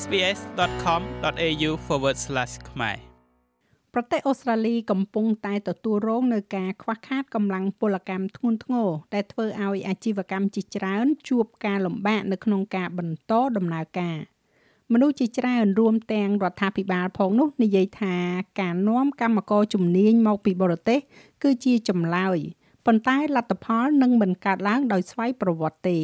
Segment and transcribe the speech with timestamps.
[0.00, 1.70] sbs.com.au/
[2.70, 2.96] ខ្មែរ
[3.94, 14.18] ប្រទេសអូស្ត្រាលីកំពុងតែទទួលរងនឹងការខ្វះខាតកម្លាំងពលកម្មធ្ងន់ធ្ងរដែលធ្វើឲ្យអាជីវកម្មជាច្រើន ជួបការលំបាកនៅក្នុងការបន្តដំណើរការ
[14.92, 18.16] មនុស្សជាច្រើនរួមទាំងរដ្ឋាភិបាលផងនោះនិយាយថា
[18.60, 20.98] ការនាំកម្មករជំនាញមកពីបរទេស
[21.42, 22.38] គឺជាចម្លើយ
[22.86, 25.98] ប៉ុន្តែលទ្ធផលនឹងមិនកើតឡើងដោយស្វ័យប្រវត្តិទេ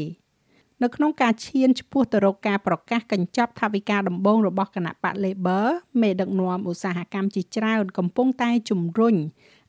[0.82, 5.66] នៅក្នុងការឈានឆ្ពោះទៅរកការប្រកាសកញ្ចប់ថវិកាដំបូងរបស់គណៈបក Labor
[6.00, 9.16] មេដឹកនាំឧស្សាហកម្មជាច្រើនកំពុងតែជំរុញ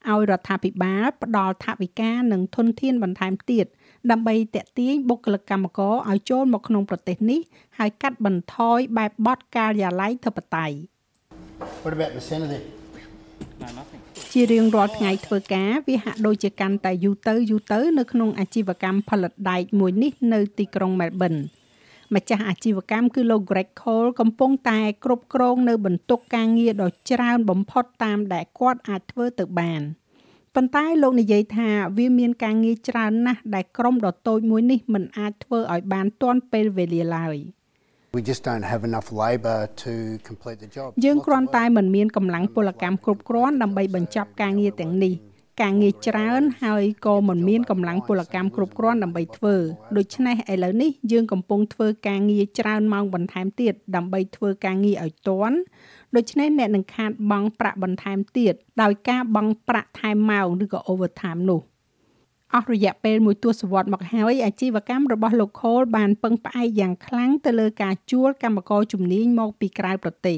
[0.09, 3.65] ឲ្យរដ្ឋាភិបាលផ្ដល់ថវិកានិងធនធានបន្ថែមទៀត
[4.11, 7.39] ដើម្បីតេទៀងបុគ្គលិកកម្មករឲ្យចូលមកក្នុងប្រទេសនេះ
[7.77, 10.75] ហើយកាត់បន្ថយបែបបទការិយាល័យធិបតេយ្យ
[11.83, 12.61] What about the senator?
[13.61, 14.01] No nothing
[14.33, 21.39] ជារៀងរាល់ថ្ងៃធ្វើការវាហាក់ដូចជាកាន់តែយូរទៅយូរទៅនៅក្នុងអាជីវកម្មផលិតដែកមួយនេះនៅទីក្រុង Melbourne
[22.15, 29.81] ម្ចាស់អាជីវកម្មគឺលោក Greg Cole កំពុងតែគ្រប់គ្រងនៅបន្ទុកការងារដ៏ច្រើនបំផុតតាមដែលគាត់អាចធ្វើទៅបាន
[30.55, 37.37] ប៉ុន្តែលោកនិយាយថាវាមានការងារច្រើនណាស់ដែលក្រុមដ៏តូចមួយនេះមិនអាចធ្វើឲ្យបានទាន់ពេលវេលាឡើយ។
[38.11, 39.93] We just don't have enough labour to
[40.29, 40.87] complete the job.
[41.05, 45.13] យើងគ្រាន់តែមិនមានកម្លាំងពលកម្មគ្រប់គ្រាន់ដើម្បីបញ្ចប់ការងារទាំងនេះ
[45.61, 49.55] ការងារច្រើនហើយក៏មិនមានកម្លាំងពលកម្មគ្រប់គ្រាន់ដើម្បីធ្វើ
[49.97, 55.57] ដូច្នេះឥឡូវនេះយើងកំពុងធ្វើការងារច្រើនម៉ោងបន្ថែមទៀតដើម្បីធ្វើការងារឲ្យទាន់
[56.15, 61.61] ដូច្នេះអ្នកនឹងខាតបង់ប្រាក់បន្ថែមទៀតដោយការបង់ប្រាក់ថែមម៉ោងឬក៏ overtime នោះ
[62.55, 70.37] អស់រយៈពេលមួយទសវត្សរ៍មកហើយអាជីវកម្មរបស់លោក Cole បានពឹងផ្អែកយ៉ាងខ្លាំងទៅលើការជួលកម្មករជំនាញមកពីក្រៅប្រទេស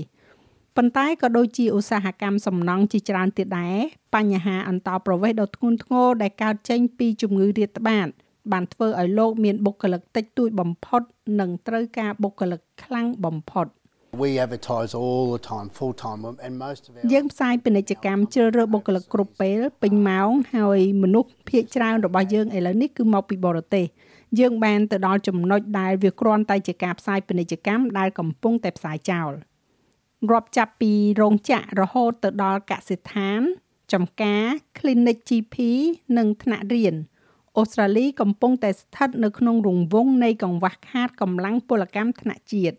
[0.75, 3.77] ប៉ុន្តែក៏ដូចជាឧស្សាហកម្មសំណង់ជាច្រើនទៀតដែរ
[4.15, 8.07] បញ្ហាអន្តោប្រវេសន៍ដ៏ធ្ងន់ធ្ងរដែលកើតចេញពីជំងឺរាតត្បាត
[8.51, 11.01] បានធ្វើឲ្យលោកមានបុគ្គលិកតិចតួចបំផុត
[11.39, 13.67] និងត្រូវការបុគ្គលិកខ្លាំងបំផុត
[14.13, 23.85] We advertise all the time, full time, and most of our យើងផ្សាយពាណិជ្ជកម្មជ្រើសរើសបុគ្គលិកគ្រប់ពេលពេញម៉ោងហើយមនុស្សភាគច្រើនរបស់យើងឥឡូវនេះគឺមកពីបរទេស
[24.39, 29.31] យើងបានទៅដល់ចំណុចដែលវាគ្រាន់តែជាការផ្សាយពាណិជ្ជកម្មដែលកំពុងតែផ្សាយចោល
[30.31, 30.91] រាប់ចាប់ពី
[31.21, 33.41] រោងចក្ររហូតទៅដល់កសិដ្ឋាន
[33.93, 34.43] ចំការ
[34.77, 35.55] clinic GP
[36.17, 36.95] និងថ្នាក់រៀន
[37.57, 42.77] អូស្ត្រាលីកំពុងតែស្ថិតនៅក្នុងរង្វង់នៃកង្វះខាតកម្លាំងពលកម្មថ្នាក់ជាតិ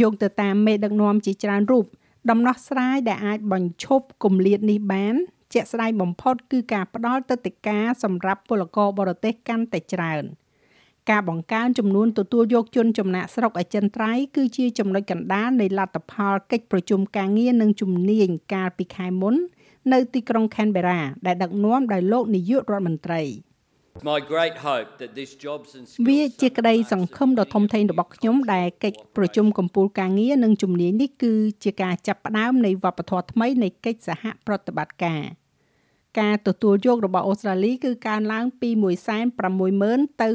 [0.00, 1.86] យោងទៅតាមមេដឹកនាំជាច្រើនរូប
[2.30, 5.14] ដំណោះស្រាយដែលអាចបញ្ឈប់គម្លាតនេះបាន
[5.54, 10.24] ជាក់ស្ដែងបំផុតគឺការផ្ដល់ទឹកដីកាសម្រាប់ពលករបរទេសកាន់តែច្រើន
[11.10, 19.34] ការបង្កើនចំនួនទទួលយកជនចំណាក់ស្រុកអចិន្ត្រៃយ៍គឺជាចំណុចកណ្ដាលនៃលទ្ធផលកិច្ចប្រជុំការងារនិងជំនាញកាលពីខែមុន
[19.92, 23.22] នៅទីក្រុង Canberra ដែលដឹកនាំដោយលោកនាយករដ្ឋមន្ត្រី។
[26.08, 35.22] វាជាក្តីសង្ឃឹមដ៏ធំធេងរបស់ខ្ញុំដែលកិច្ចប្រជុំកំពូលការងារនិងជំនាញនេះគឺជាការចាប់ផ្ដើមនៃវប្បធម៌ថ្មីនៃកិច្ចសហប្រតិបត្តិការ
[36.20, 38.70] ការទទួលយករបស់អូស្ត្រាលីគឺកើនឡើងពី
[39.26, 40.28] 160,000ទៅ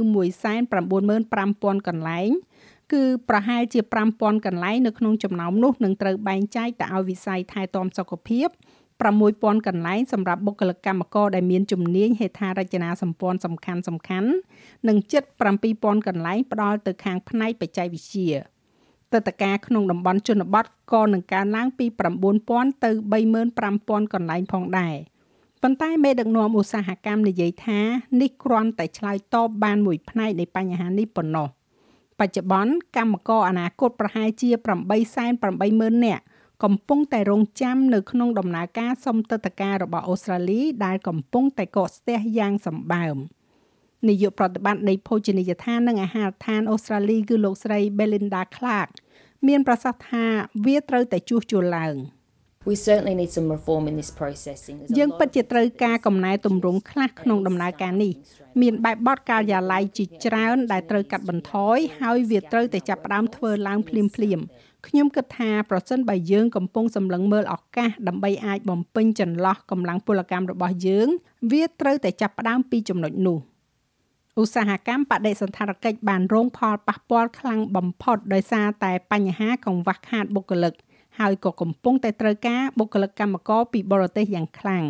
[1.12, 2.30] 195,000កន្លែង
[2.94, 3.80] គឺប្រហែលជា
[4.14, 8.48] 5,000កន្លែងនៅក្នុងចំណោមនោះនឹងត្រូវបែងចែកទៅឲ្យវិស័យថែទាំសុខភាព
[9.02, 14.30] 6000កន្លែងសម្រាប់បុគ្គលិកកម្មករដែលមានជំនាញហេដ្ឋារចនាសម្ព័ន្ធសំខាន់សំខាន់
[14.88, 15.24] និងជិត
[15.66, 18.30] 7000កន្លែងផ្ដល់ទៅខាងផ្នែកបច្ចេកវិទ្យា
[19.14, 21.86] ទឹកតការក្នុងតំបន់ជនបទក៏នឹងកើនឡើងពី
[22.36, 22.90] 9000ទៅ
[23.52, 24.96] 35000កន្លែងផងដែរ
[25.62, 27.80] ប៉ុន្តែមេដឹកនាំឧស្សាហកម្មនិយាយថា
[28.22, 31.48] នេះគ្រាន់តែឆ្លើយតបបានមួយផ្នែកនៃបញ្ហានេះប៉ុណ្ណោះ
[32.20, 34.50] បច្ចុប្បន្នកម្មករអនាគតប្រហែលជា
[35.28, 36.24] 880,000នាក់
[36.64, 43.16] កំពុងតែរងចាំនៅក្នុងដំណើរការសុំទឹកតការរបស់អូស្ត្រាលីដែលកំពុងតែកកស្ទះយ៉ាងសម្បើម
[44.08, 48.90] នាយកប្រតិបត្តិនៃភោជនីយដ្ឋាននិងអាហារដ្ឋានអូស្ត្រាលីគឺលោកស្រី Belinda Clark
[49.48, 50.26] មានប្រសាសន៍ថា
[50.66, 51.96] វាត្រូវតែជួសជុលឡើង
[52.66, 54.78] We certainly need some reform in this processing.
[54.98, 58.14] យើងពិតជាត្រូវការកំណែទម្រង់ខ្លះក្នុងដំណើរការនេះ
[58.62, 64.12] មានបែបបទការិយាល័យជាច្រើនដែលត្រូវកាត់បន្ថយហើយវាត្រូវតែចាប់ផ្ដើមធ្វើឡើងភ្លាមៗ
[64.88, 71.08] ខ្ញុំគិតថាប្រសិនបើយើងកំពុងសម្លឹងមើលឱកាសដើម្បីអាចបំពេញចន្លោះកម្លាំងពលកម្មរបស់យើង
[71.52, 73.38] វាត្រូវតែចាប់ផ្ដើមពីចំណុចនោះ
[74.42, 80.74] ឧស្សាហកម្មបដិសណ្ឋារកិច្ចបានរងផលប៉ះពាល់ខ្លាំងបំផុតដោយសារតែបញ្ហាកង្វះខាតបុគ្គលិក
[81.20, 84.86] ហើយក៏កំពុងតែត្រូវការបុគ្គលិកកម្មករពីបរទេសយ៉ាងខ្លាំង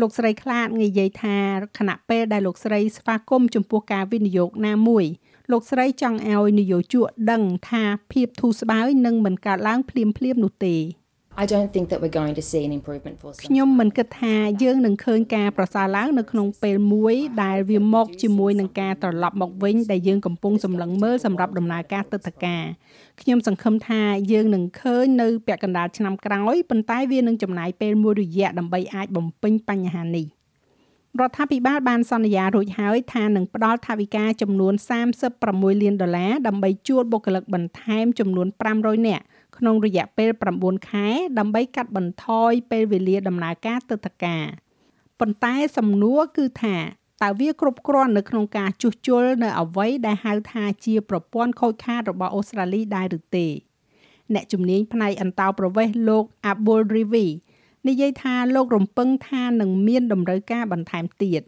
[0.00, 1.36] លោកស្រីខ្លាតនិយាយថា
[1.78, 5.04] ខណៈពេលដែលលោកស្រីស្វាគមន៍ចំពោះការវិនិយោគណាមួយ
[5.52, 7.82] លោកស្រីចង់ឲ្យនយោជកដឹងថា
[8.12, 10.76] ភាពធូរស្បើយនឹងមិនកើតឡើងភ្លាមភ្លាមនោះទេ
[11.42, 13.78] I don't think that we're going to see an improvement for some ខ្ញុំ time.
[13.80, 22.62] មិនគិតថាយើងនឹងឃើញការប្រសើរឡើងនៅក្នុងពេលមួយដែលវាមកជាមួយនឹងការត្រឡប់មកវិញដែលយើងកំពុងសម្លឹងមើលសម្រាប់ដំណើរការទឹកតការ
[23.20, 24.02] ខ្ញុំសង្ឃឹមថា
[24.32, 30.26] យើងនឹងឃើញនៅពាក់កណ្ដាលឆ្នាំក្រោយប៉ុន្តែវានឹងចំណាយពេលមួយរយៈដើម្បីអាចបំពេញបញ្ហានេះ
[31.20, 34.74] រដ្ឋាភិបាលបានសន្យារួចហើយថានឹងផ្ដល់ថវិកាចំនួន
[35.28, 38.46] 36លានដុល្លារដើម្បីជួលបុគ្គលិកបន្ថែមចំនួន
[38.78, 39.24] 500នាក់
[39.58, 41.06] ក្នុងរយៈពេល9ខែ
[41.38, 44.44] ដើម្បីកាត់បន្ថយពេលវេលាដំណើរការទឹកតការ
[45.20, 46.76] ប៉ុន្តែសំណួរគឺថា
[47.22, 53.46] តើវាគ្រប់គ្រាន់នៅក្នុងការជួសជុលនៅអ្វីដែលហៅថាជាប្រព័ន្ធខូចខាតរបស់អូស្ត្រាលីដែរឬទេ
[54.34, 57.26] អ្នកជំនាញផ្នែកអន្តោប្រវេសន៍លោក Abul Rivi
[57.88, 61.42] និយាយថាលោករំពឹងថានឹងមានតម្រូវការបន្ថែមទៀត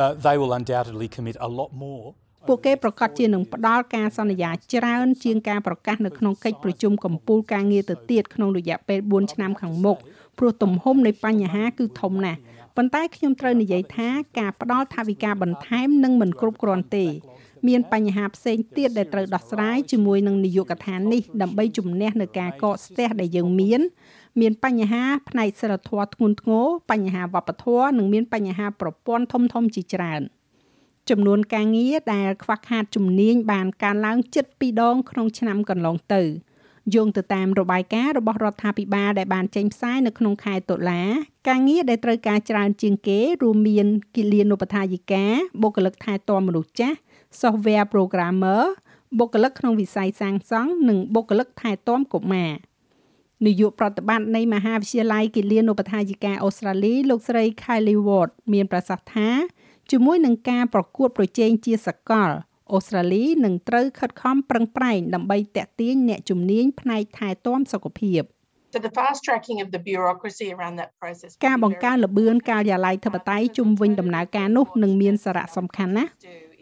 [0.00, 2.06] uh, they will undoubtedly commit a lot more
[2.46, 9.96] ពួកគេប្រកាសជានឹងផ្ដល់ការសន្យាច្រើនជាងការប្រកាសនៅក្នុងកិច្ចប្រជុំកំពូលការងារទៅទៀតក្នុងរយៈពេល4ឆ្នាំខាងមុខ
[10.38, 12.40] ព្រោះទំហំនៃបញ្ហាគឺធំណាស់
[12.76, 14.08] ប៉ុន្តែខ្ញុំត្រូវនិយាយថា
[14.38, 17.06] ការផ្ដល់ថវិកាបន្ថែមនឹងមិនគ្រប់គ្រាន់ទេ
[17.68, 23.80] មានបញ្ហាផ្សេងទៀតដែលត្រូវដោះស្រាយជាមួយនឹងនាយកដ្ឋាននេះដើម្បីជំនះនៅការកកស្ទះដែលយើងមាន
[24.40, 30.22] មានបញ្ហាផ្នែកសិលធម៌ធ្ងន់ធ្ងរបញ្ហាវប្បធម៌និងមានបញ្ហាប្រព័ន្ធធំធំជាច្រើន។
[31.10, 36.22] ចំនួនការងារដែលខ្វះខាតជំនាញបានកើនឡើងជិត2ដងក្នុងឆ្នាំកន្លងទៅ
[36.94, 41.02] យោងទៅតាមរបាយការណ៍របស់រដ្ឋាភិបាលដែលបានចេញផ្សាយនៅក្នុងខែតុលា
[41.48, 43.86] ការងារដែលត្រូវការច្រើនជាងគេរួមមាន
[44.16, 45.24] គិលានុបដ្ឋាយិកា
[45.62, 46.96] បុគ្គលិកថែទាំមនុស្សចាស់
[47.40, 48.62] software programmer
[49.18, 52.52] បុគ្គលិកក្នុងវិស័យសាងសង់និងបុគ្គលិកថែទាំកុមារ
[53.46, 59.30] នាយកប្រតិបត្តិនៃមហាវិទ្យាល័យគិលានុបដ្ឋាយិកាអូស្ត្រាលីលោកស្រី Kylie Ward មានប្រសាសន៍ថា
[59.90, 62.30] ជាមួយនឹងការប្រកួតប្រជែងជាសកល
[62.72, 68.22] អូស្ត្រាលីនឹងត្រូវខិតខំប្រឹងប្រែងដើម្បីតាក់ទាញអ្នកជំនាញផ្នែកថែទាំសុខភាព
[68.74, 71.30] So the fast tracking of the bureaucracy around that process.
[71.46, 76.10] ការបង្កើនល្បឿនការិយាល័យធិបតេយ្យជុំវិញដំណើរការនោះនឹងមានសារៈសំខាន់ណាស់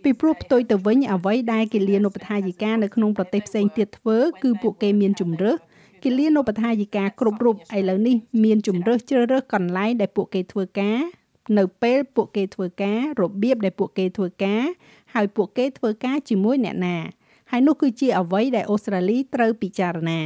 [0.03, 5.59] ពីព្រោះផ្ទុយទៅវិញអ្វីដែលគិលានុបដ្ឋាយិកានៅក្នុងប្រទេសផ្សេងទៀតធ្វើគឺពួកគេមានជំរើស
[6.05, 11.01] គិលានុបដ្ឋាយិកាគ្រប់រូបឥឡូវនេះមានជំរើសជ្រើសរើសកន្លែងដែលពួកគេធ្វើការ
[11.59, 14.63] នៅពេលពួកគេធ្វើការរបៀបដែលពួកគេធ្វើការ
[15.15, 16.97] ហើយពួកគេធ្វើការជាមួយអ្នកណា
[17.51, 20.21] ហើយនោះគឺជាអ្វីដែលអូស្ត្រាលីត្រូវពិចារណា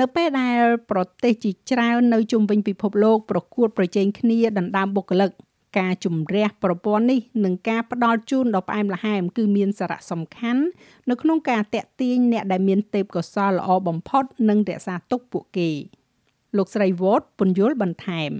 [0.00, 5.30] នៅពេលដែលប្រទេសជាច្រើននៅជុំវិញពិភពលោកប្រកួតប្រជែងគ្នាដណ្ដើមបុគ្គលិក
[5.78, 10.62] ការជំរះប្រព័ន្ធនេះនិងការផ្ដល់ជូនដល់ផ្អែមល្ហែមគឺមានសារៈសំខាន់
[11.10, 15.70] នៅក្នុងការតាក់ទាញអ្នកដែលមានទេពកោសល្យល្អបំផុតនិងរក្សាទុកពួកគេ
[16.56, 18.30] លោកស្រីវ៉តពន្យល់បន្ថែម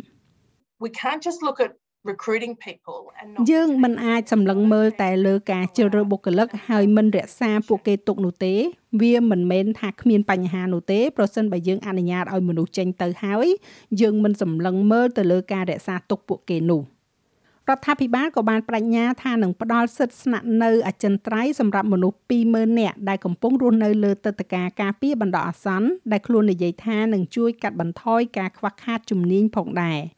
[0.85, 1.73] We can't just look at
[2.13, 8.55] recruiting people and not យើងមិនអាចសម្លឹងមើលតែលើការជ្រើសរើសបុគ្គលិកហើយមិនរក្សាពួកគេទុកនោះទេ
[9.01, 13.47] វាមិនមែនថាគ្មានបញ្ហានោះទេប្រសិនបើយើងអនុញ្ញាតឲ្យមនុស្សចេញទៅហើយ
[14.01, 16.83] យើងមិនសម្លឹងមើលទៅលើការរក្សាទុកពួកគេនោះ
[17.69, 30.01] រដ្ឋាភិបាលក៏បានបដិញ្ញាថានឹងផ្ដល់សិទ្ធិស្នាក់នៅអចិន្ត្រៃយ៍សម្រាប់មនុស្ស20000នាក់ដែលកំពុងរស់នៅលើទឹកតការការពារបណ្ដោះអាសន្នដែលខ្លួននិយាយថានឹងជួយកាត់បន្ថយការខ្វះខាតជំនាញផងដែរ។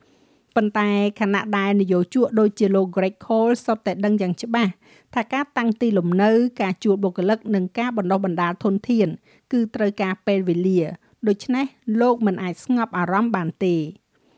[0.61, 0.91] ប៉ុន្តែ
[1.21, 4.73] ខណៈដែលនយោជកដូចជាលោក Greg Cole សុទ្ធតែដឹងយ៉ាងច្បាស់
[5.15, 6.31] ថាការតាំងទីលំនៅ
[6.63, 9.09] ការជួលបុគ្គលិកនិងការបណ្ដុះបណ្ដាលធនធាន
[9.53, 10.81] គឺត្រូវការពេលវេលា
[11.29, 11.67] ដូច្នេះ
[12.01, 13.77] លោកមិនអាចស្ងប់អារម្មណ៍បានទេ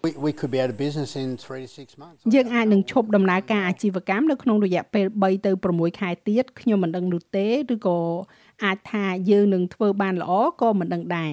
[0.07, 2.21] We, we could be out of business in three to six months.
[2.35, 7.99] យើងអាចនឹងឈប់ដំណើរការអាជីវកម្មនៅក្នុងរយៈពេល3ទៅ6ខែទៀតខ្ញុំមិនដឹងនោះទេឬក៏
[8.65, 11.33] អាចថាយើងនឹងធ្វើបានល្អក៏មិនដឹងដែរ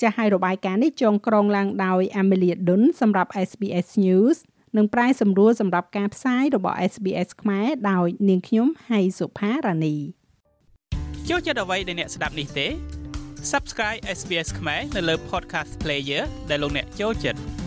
[0.00, 4.36] ចាស់ហើយរបាយការណ៍នេះចងក្រងឡើងដោយ Amelia Dunn សម្រាប់ SBS News
[4.76, 9.96] និងប្រាយសម្រួលសម្រាប់ការផ្សាយរបស់ SBS ខ្មែរដោយនាងខ្ញុំហៃសុផារ៉ានី
[11.28, 12.66] ចូលចិត្តអ្វីដែលអ្នកស្ដាប់នេះទេ
[13.52, 17.65] Subscribe SBS ខ្មែរនៅលើ Podcast Player ដែលលោកអ្នកចូលចិត្ត